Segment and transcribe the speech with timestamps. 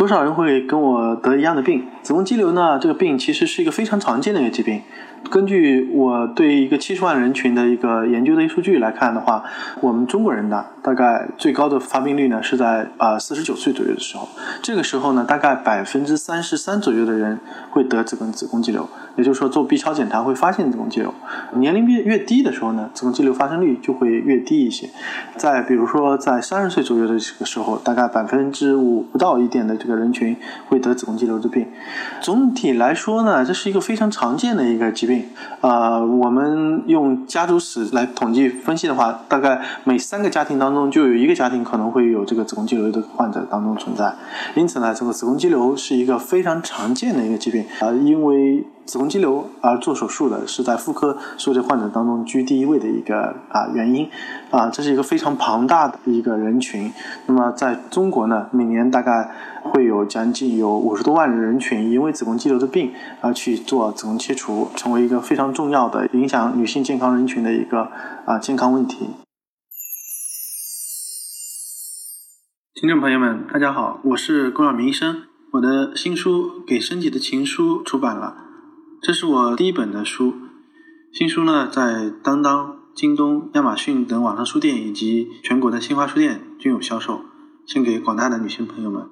[0.00, 1.84] 多少人会跟我得一样的病？
[2.02, 2.78] 子宫肌瘤呢？
[2.78, 4.80] 这个病其实是一个非常常见的一个疾病。
[5.30, 9.44] 根据我对一个七十万人群的一个研究的一个数据来看的话，
[9.82, 14.26] 我们中国人的大概最高的发病率呢是在啊四十九岁左右的时候。
[14.62, 17.38] 这个时候呢，大概百分之三十三左右的人
[17.68, 21.12] 会得子宫子宫肌瘤，也就是说做 B 超检查会发现子宫肌瘤。
[21.56, 24.88] 年龄越越低的时候呢，子宫肌瘤发生率就会越低一些。
[25.36, 30.36] 在比如说在三十岁左右的这个时候，大概百分之五不到一点的这个的人群
[30.68, 31.66] 会得子宫肌瘤的病。
[32.20, 35.24] 总体来说呢，这是一个非常常见的一个疾病。
[35.60, 44.14] 啊，我们用家族史来统计分析的话，大概每三个家庭当中就有一个家庭可能会有这个子宫肌瘤的患者当中存在。
[44.54, 54.10] 因此呢，这个子宫肌瘤是一个非常常见的一个疾病啊，因为子宫肌瘤而做手术的是在妇科所有患者当中居第一位的一个啊原因
[54.50, 56.92] 啊，这是一个非常庞大的一个人群。
[57.26, 59.30] 那么在中国呢，每年大概
[59.62, 65.00] 会有将近有五十多万人群因为子宫肌瘤的病而去做子宫切除，成为。
[65.00, 67.90] 一个非常重要的影响女性健康人群的一个
[68.26, 69.08] 啊健康问题。
[72.74, 75.22] 听众朋友们，大家好，我是龚晓明医生。
[75.52, 78.49] 我的新书《给身体的情书》出版了，
[79.02, 80.34] 这是我第一本的书。
[81.10, 87.22] 新书呢，在当当、京东、亚马逊等网上书店以及全国的新华书店均有销售，
[87.64, 89.08] 献给广大的女性朋友们。